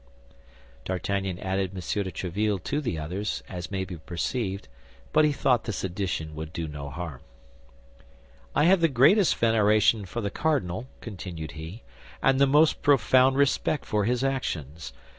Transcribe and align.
D'Artagnan 0.83 1.37
added 1.37 1.69
M. 1.75 1.75
de 1.75 2.11
Tréville 2.11 2.63
to 2.63 2.81
the 2.81 2.97
others, 2.97 3.43
as 3.47 3.69
may 3.69 3.85
be 3.85 3.97
perceived; 3.97 4.67
but 5.13 5.25
he 5.25 5.31
thought 5.31 5.65
this 5.65 5.83
addition 5.83 6.33
would 6.33 6.51
do 6.51 6.67
no 6.67 6.89
harm. 6.89 7.21
"I 8.55 8.63
have 8.63 8.81
the 8.81 8.87
greatest 8.87 9.35
veneration 9.37 10.07
for 10.07 10.19
the 10.21 10.31
cardinal," 10.31 10.87
continued 11.01 11.51
he, 11.51 11.83
"and 12.19 12.39
the 12.41 12.47
most 12.47 12.81
profound 12.81 13.37
respect 13.37 13.85
for 13.85 14.05
his 14.05 14.23
actions. 14.23 14.91